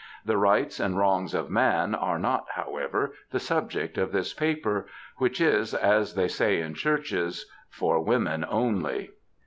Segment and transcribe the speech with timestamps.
[0.25, 5.39] The Rights and Wrongs of Man are not, however, the subject of this paper, which
[5.39, 9.11] is, as they say in churches, ^* For Women Only.'"